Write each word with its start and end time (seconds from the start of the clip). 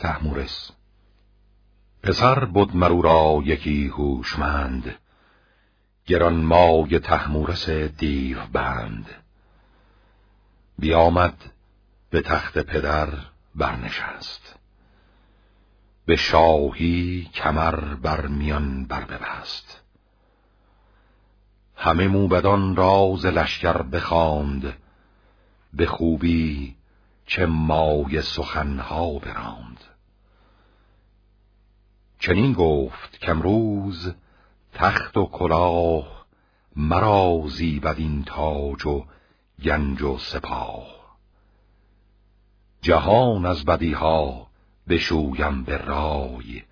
تحمورس. 0.00 0.70
پسر 2.02 2.44
بود 2.44 2.76
مرو 2.76 3.02
را 3.02 3.42
یکی 3.44 3.86
هوشمند. 3.86 4.94
گران 6.06 6.34
مای 6.34 6.98
تحمورس 6.98 7.68
دیو 7.70 8.46
بند. 8.52 9.06
بیامد 10.78 11.52
به 12.10 12.20
تخت 12.20 12.58
پدر 12.58 13.08
برنشست. 13.54 14.56
به 16.06 16.16
شاهی 16.16 17.30
کمر 17.34 17.94
بر 17.94 18.26
میان 18.26 18.86
بر 18.86 19.04
ببست. 19.04 19.80
همه 21.76 22.08
موبدان 22.08 22.76
راز 22.76 23.26
لشکر 23.26 23.82
بخواند. 23.82 24.76
به 25.72 25.86
خوبی 25.86 26.76
چه 27.26 27.46
مای 27.46 28.22
سخنها 28.22 29.18
براند. 29.18 29.89
چنین 32.20 32.52
گفت 32.52 33.18
کمروز 33.18 34.14
تخت 34.72 35.16
و 35.16 35.26
کلاه 35.26 36.26
مرا 36.76 37.42
زیبد 37.48 37.94
این 37.98 38.24
تاج 38.24 38.86
و 38.86 39.04
گنج 39.62 40.02
و 40.02 40.18
سپاه. 40.18 40.86
جهان 42.82 43.46
از 43.46 43.64
بدیها 43.64 44.46
بشویم 44.88 45.62
به 45.64 45.76
رای 45.76 46.62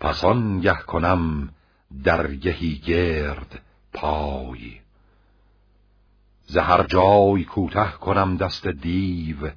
پسان 0.00 0.60
گه 0.60 0.74
کنم 0.74 1.48
درگهی 2.04 2.78
گرد 2.78 3.62
پای. 3.92 4.80
زهر 6.46 6.82
جای 6.82 7.44
کوته 7.44 7.92
کنم 7.92 8.36
دست 8.36 8.66
دیو 8.66 9.50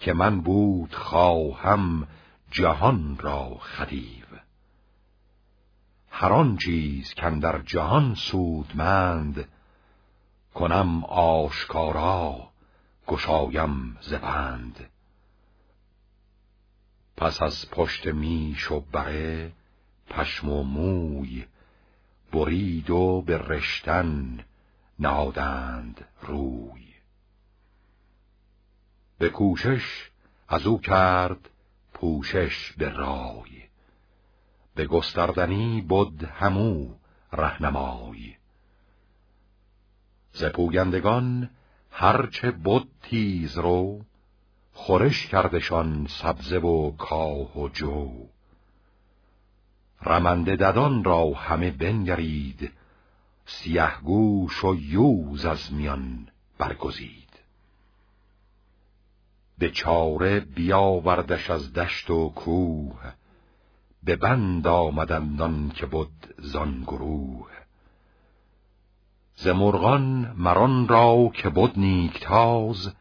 که 0.00 0.12
من 0.12 0.40
بود 0.40 0.94
خواهم 0.94 2.08
جهان 2.50 3.18
را 3.20 3.48
خدیو. 3.48 4.35
هر 6.18 6.32
آن 6.32 6.56
چیز 6.56 7.14
کن 7.14 7.38
در 7.38 7.58
جهان 7.58 8.14
سودمند. 8.14 9.48
کنم 10.54 11.04
آشکارا 11.04 12.50
گشایم 13.06 13.98
زبند 14.00 14.90
پس 17.16 17.42
از 17.42 17.70
پشت 17.70 18.06
میش 18.06 18.70
و 18.70 18.80
بره 18.80 19.52
پشم 20.08 20.48
و 20.48 20.62
موی 20.62 21.46
برید 22.32 22.90
و 22.90 23.22
به 23.22 23.38
رشتن 23.38 24.44
نادند 24.98 26.04
روی. 26.22 26.94
به 29.18 29.28
کوشش 29.28 30.10
از 30.48 30.66
او 30.66 30.80
کرد 30.80 31.50
پوشش 31.94 32.72
به 32.72 32.88
رای. 32.88 33.65
به 34.76 34.86
گستردنی 34.86 35.80
بود 35.80 36.24
همو 36.24 36.88
رهنمای. 37.32 38.34
ز 40.32 40.44
پوگندگان 40.44 41.50
هرچه 41.90 42.50
بود 42.50 42.88
تیز 43.02 43.58
رو 43.58 44.00
خورش 44.72 45.26
کردشان 45.26 46.06
سبزه 46.06 46.58
و 46.58 46.96
کاه 46.96 47.58
و 47.58 47.68
جو. 47.68 48.10
رمنده 50.02 50.56
ددان 50.56 51.04
را 51.04 51.30
همه 51.30 51.70
بنگرید 51.70 52.72
سیه 53.46 54.00
گوش 54.00 54.64
و 54.64 54.74
یوز 54.74 55.46
از 55.46 55.72
میان 55.72 56.28
برگزید. 56.58 57.40
به 59.58 59.70
چاره 59.70 60.40
بیاوردش 60.40 61.50
از 61.50 61.72
دشت 61.72 62.10
و 62.10 62.28
کوه 62.28 63.12
به 64.06 64.16
بند 64.16 64.66
آمدندان 64.66 65.72
که 65.74 65.86
بود 65.86 66.34
زان 66.38 66.82
گروه. 66.82 67.50
ز 69.34 69.48
مرغان 69.48 70.32
مران 70.36 70.88
را 70.88 71.30
که 71.34 71.48
بود 71.48 71.78
نیکتاز 71.78 72.92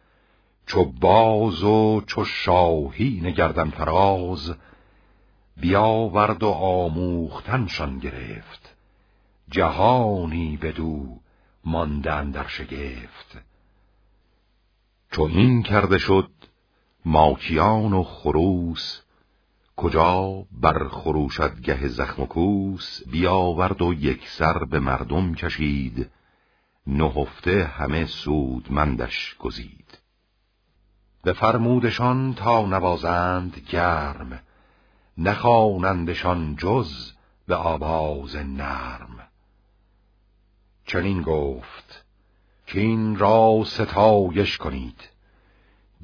چو 0.66 0.86
باز 0.86 1.64
و 1.64 2.02
چو 2.08 2.26
شاهی 2.26 3.22
نگردن 3.24 3.70
فراز. 3.70 4.56
بیاورد 5.58 6.44
و 6.44 6.50
آموختنشان 6.50 8.00
گرفت 8.00 8.76
جهانی 9.50 10.58
بدو 10.58 11.20
ماندن 11.66 12.32
در 12.32 12.48
شگفت. 12.48 13.38
چو 15.12 15.24
این 15.24 15.64
کرده 15.64 15.98
شد 15.98 16.32
ماکیان 17.06 17.94
و 17.94 18.04
خروس 18.04 19.05
کجا 19.78 20.46
بر 20.52 20.88
خروشدگه 20.88 21.88
زخم 21.88 22.22
و 22.22 22.26
کوس 22.26 23.02
بیاورد 23.08 23.82
و 23.82 23.94
یک 23.94 24.30
سر 24.30 24.64
به 24.66 24.80
مردم 24.80 25.34
کشید. 25.34 26.12
نهفته 26.88 27.64
همه 27.64 28.06
سودمندش 28.06 29.36
گزید. 29.40 29.98
به 31.24 31.34
فرمودشان 31.34 32.34
تا 32.34 32.66
نوازند 32.66 33.60
گرم 33.70 34.42
نخوانندشان 35.18 36.56
جز 36.56 37.12
به 37.48 37.56
آواز 37.56 38.36
نرم. 38.36 39.28
چنین 40.86 41.22
گفت 41.22 42.06
که 42.68 42.80
این 42.80 43.18
را 43.18 43.64
ستایش 43.66 44.58
کنید. 44.58 45.15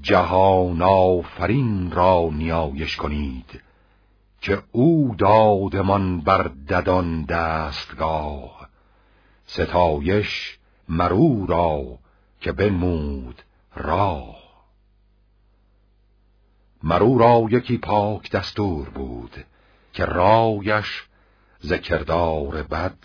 جهان 0.01 0.81
آفرین 0.81 1.91
را 1.91 2.29
نیایش 2.33 2.95
کنید 2.95 3.61
که 4.41 4.63
او 4.71 5.15
دادمان 5.17 6.21
بر 6.21 6.51
ددان 6.69 7.23
دستگاه. 7.23 8.69
ستایش 9.45 10.57
مرو 10.89 11.45
را 11.45 11.99
که 12.39 12.51
بنمود 12.51 13.41
راه. 13.75 14.41
مرو 16.83 17.17
را 17.17 17.47
یکی 17.49 17.77
پاک 17.77 18.31
دستور 18.31 18.89
بود 18.89 19.45
که 19.93 20.05
رایش 20.05 21.03
ذکردار 21.63 22.63
بد 22.63 22.97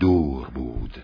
دور 0.00 0.48
بود. 0.48 1.02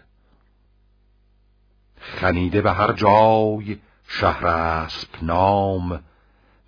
خنیده 1.97 2.63
به 2.63 2.73
هر 2.73 2.93
جای 2.93 3.79
شهر 4.09 4.47
اسب 4.47 5.09
نام 5.23 6.01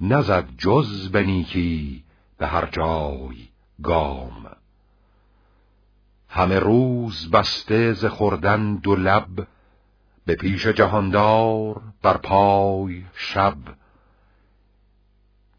نزد 0.01 0.49
جز 0.59 1.09
به 1.09 1.23
نیکی 1.23 2.05
به 2.39 2.47
هر 2.47 2.67
جای 2.67 3.49
گام. 3.83 4.51
همه 6.29 6.59
روز 6.59 7.31
بسته 7.31 7.93
ز 7.93 8.05
خوردن 8.05 8.75
دو 8.75 8.97
لب 8.97 9.47
به 10.27 10.35
پیش 10.35 10.67
جهاندار 10.67 11.83
بر 12.03 12.17
پای 12.17 13.05
شب. 13.15 13.57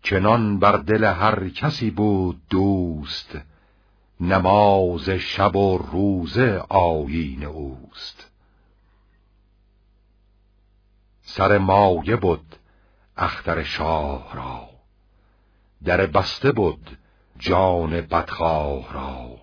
چنان 0.02 0.60
بر 0.60 0.78
دل 0.78 1.04
هر 1.04 1.50
کسی 1.50 1.92
بود 1.92 2.42
دوست 2.50 3.38
نماز 4.22 5.10
شب 5.10 5.56
و 5.56 5.78
روز 5.78 6.38
آیین 6.70 7.44
اوست. 7.44 8.27
سر 11.30 11.58
مایه 11.58 12.16
بود 12.16 12.56
اختر 13.18 13.64
شاه 13.64 14.36
را. 14.36 14.70
در 15.84 16.06
بسته 16.06 16.52
بود 16.52 16.98
جان 17.40 18.02
بدخواه 18.02 18.94
را. 18.94 19.36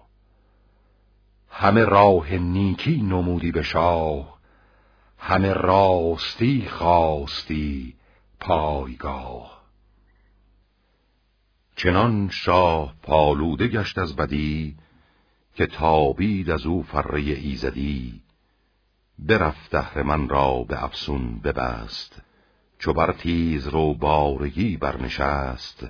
همه 1.51 1.85
راه 1.85 2.33
نیکی 2.33 3.03
نمودی 3.03 3.53
به 3.53 3.63
شاه 3.63 4.39
همه 5.19 5.53
راستی 5.53 6.69
خواستی 6.69 7.97
پایگاه. 8.41 9.65
چنان 11.77 12.29
شاه 12.29 12.95
پالوده 13.03 13.69
گشت 13.69 13.99
از 13.99 14.17
بدی 14.17 14.77
که 15.55 15.67
تابید 15.67 16.51
از 16.51 16.67
او 16.67 16.83
فره 16.83 17.21
ایزدی. 17.21 18.24
برفت 19.19 19.97
من 19.97 20.29
را 20.29 20.65
به 20.69 20.85
افسون 20.85 21.39
ببست 21.39 22.23
چو 22.79 22.93
بر 22.93 23.13
تیز 23.13 23.69
رو 23.69 23.95
بارگی 23.95 24.77
برنشست. 24.77 25.87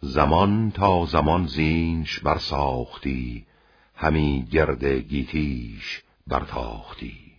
زمان 0.00 0.70
تا 0.70 1.04
زمان 1.04 1.46
زینش 1.46 2.20
برساختی 2.20 3.46
همی 3.94 4.48
گرد 4.50 4.84
گیتیش 4.84 6.02
برتاختی. 6.26 7.32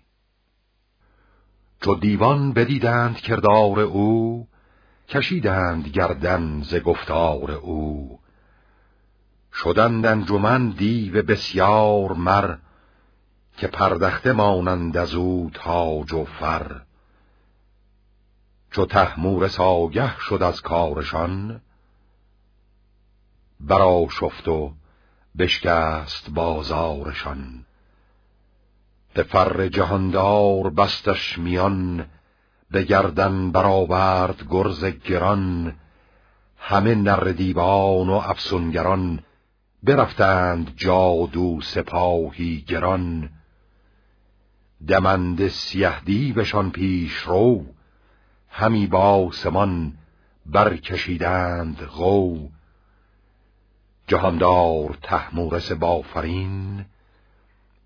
چو 1.82 1.96
دیوان 1.96 2.54
بدیدند 2.54 3.18
کردار 3.18 3.80
او 3.80 4.48
کشیدند 5.10 5.88
گردن 5.88 6.62
ز 6.62 6.76
گفتار 6.76 7.52
او. 7.52 8.20
شدند 9.54 10.06
انجمن 10.06 10.70
دیو 10.70 11.22
بسیار 11.22 12.14
مر 12.14 12.58
که 13.58 13.68
پردخته 13.68 14.32
مانند 14.32 14.98
از 14.98 15.14
او 15.14 15.52
تاج 15.54 16.14
و 16.14 16.26
فر. 16.26 16.82
چو 18.72 18.86
تحمور 18.86 19.48
ساگه 19.48 20.20
شد 20.20 20.44
از 20.44 20.62
کارشان 20.62 21.62
برا 23.60 24.08
شفت 24.10 24.48
و 24.48 24.74
بشکست 25.38 26.30
بازارشان. 26.30 27.66
به 29.14 29.24
فر 29.24 29.68
جهاندار 29.68 30.70
بستش 30.70 31.38
میان 31.38 32.06
به 32.72 32.84
گردن 32.84 33.52
برآورد 33.52 34.44
گرز 34.50 34.86
گران. 34.86 35.76
همه 36.58 36.96
نر 36.96 37.32
دیوان 37.32 38.10
و 38.10 38.14
افسونگران 38.14 39.20
برفتند 39.84 40.74
جادو 40.76 41.62
سپاهی 41.62 42.62
گران. 42.68 43.30
دمند 44.88 45.48
سیه 45.48 46.00
دیوشان 46.00 46.72
پیش 46.72 47.14
رو 47.14 47.66
همی 48.50 48.88
با 48.88 49.32
سمان 49.32 49.94
برکشیدند 50.46 51.82
غو. 51.84 52.48
جهاندار 54.08 54.98
تحمورس 55.02 55.72
بافرین 55.72 56.86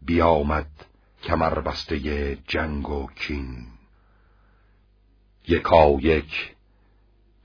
بیامد 0.02 0.86
کمر 1.24 1.60
بسته 1.60 2.36
جنگ 2.48 2.90
و 2.90 3.08
کین. 3.16 3.68
یکا 5.48 5.98
یک 6.02 6.56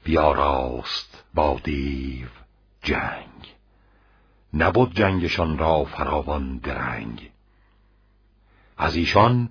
بیاراست 0.04 1.24
با 1.34 1.60
دیو 1.64 2.28
جنگ. 2.82 3.54
نبود 4.54 4.94
جنگشان 4.94 5.58
را 5.58 5.84
فراوان 5.84 6.58
درنگ. 6.58 7.30
از 8.76 8.96
ایشان 8.96 9.50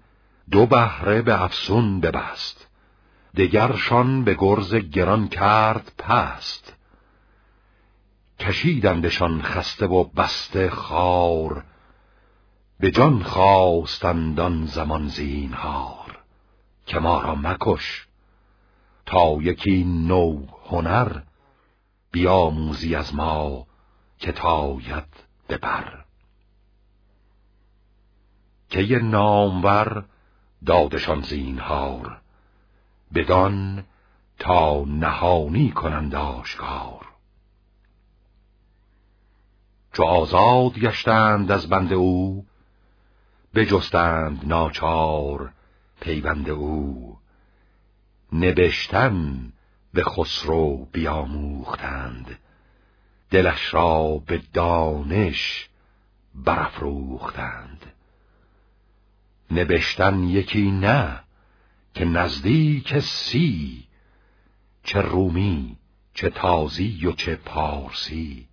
دو 0.51 0.65
بهره 0.65 1.21
به 1.21 1.43
افسون 1.43 1.99
ببست 1.99 2.67
دگرشان 3.35 4.23
به 4.23 4.35
گرز 4.39 4.75
گران 4.75 5.27
کرد 5.27 5.91
پست. 5.97 6.73
کشیدندشان 8.39 9.41
خسته 9.41 9.87
و 9.87 10.03
بسته 10.03 10.69
خار 10.69 11.63
به 12.79 12.91
جان 12.91 13.23
خواستندان 13.23 14.65
زمان 14.65 15.07
زینهار. 15.07 16.19
که 16.85 16.99
ما 16.99 17.21
را 17.21 17.35
مکش 17.35 18.07
تا 19.05 19.37
یکی 19.41 19.83
نو 19.83 20.45
هنر 20.65 21.21
بیاموزی 22.11 22.95
از 22.95 23.15
ما 23.15 23.67
که 24.17 24.31
تاید 24.31 25.25
ببر 25.49 26.04
که 28.69 28.99
نامور 29.03 30.03
دادشان 30.65 31.21
زینهار 31.21 32.21
بدان 33.15 33.83
تا 34.39 34.83
نهانی 34.85 35.71
کنند 35.71 36.15
آشکار. 36.15 37.05
چو 39.93 40.03
آزاد 40.03 40.79
گشتند 40.79 41.51
از 41.51 41.69
بند 41.69 41.93
او 41.93 42.45
بجستند 43.55 44.41
ناچار 44.47 45.51
پیوند 45.99 46.49
او. 46.49 47.17
نبشتن 48.33 49.51
به 49.93 50.03
خسرو 50.03 50.85
بیاموختند 50.91 52.39
دلش 53.31 53.73
را 53.73 54.21
به 54.27 54.41
دانش 54.53 55.69
برافروختند. 56.35 57.94
نبشتن 59.51 60.23
یکی 60.23 60.71
نه 60.71 61.19
که 61.93 62.05
نزدیک 62.05 62.99
سی 62.99 63.87
چه 64.83 65.01
رومی 65.01 65.77
چه 66.13 66.29
تازی 66.29 67.05
و 67.05 67.11
چه 67.11 67.35
پارسی 67.35 68.47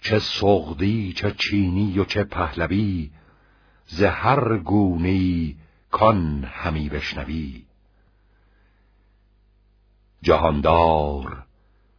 چه 0.00 0.18
سغدی 0.18 1.12
چه 1.12 1.30
چینی 1.30 1.98
و 1.98 2.04
چه 2.04 2.24
پهلوی 2.24 3.10
ز 3.86 4.02
هر 4.02 4.58
گونی 4.58 5.56
کان 5.90 6.44
همی 6.44 6.88
بشنوی. 6.88 7.64
جهاندار 10.22 11.46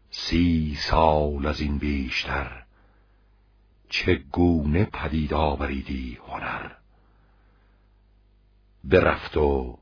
سی 0.10 0.76
سال 0.76 1.46
از 1.46 1.62
این 1.62 1.78
بیشتر 1.78 2.64
چه 3.90 4.16
گونه 4.16 4.86
پدید 4.86 5.34
آوریدی 5.34 6.18
هنر؟ 6.28 6.72
برفت 8.86 9.38
و 9.38 9.78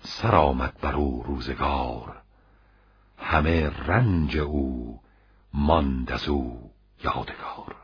سر 0.00 0.34
آمد 0.34 0.74
بر 0.80 0.94
او 0.94 1.22
روزگار. 1.22 2.22
همه 3.18 3.70
رنج 3.86 4.36
او 4.36 5.00
ماند 5.54 6.12
از 6.12 6.28
او 6.28 6.70
یادگار. 7.04 7.76